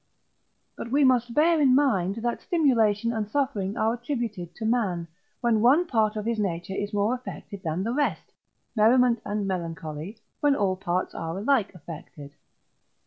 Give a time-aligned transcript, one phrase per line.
[0.75, 5.07] But we must bear in mind, that stimulation and suffering are attributed to man,
[5.41, 8.33] when one part of his nature is more affected than the rest,
[8.75, 12.33] merriment and melancholy, when all parts are alike affected.